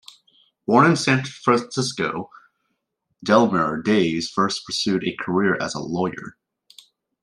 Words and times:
Born 0.65 0.87
in 0.89 0.95
San 0.95 1.23
Francisco, 1.25 2.31
Delmer 3.23 3.83
Daves 3.83 4.31
first 4.31 4.65
pursued 4.65 5.03
a 5.07 5.15
career 5.23 5.55
as 5.61 5.75
a 5.75 5.79
lawyer. 5.79 6.37